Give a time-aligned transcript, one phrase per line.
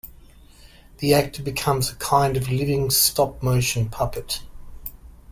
[0.97, 4.41] The actor becomes a kind of living stop motion puppet.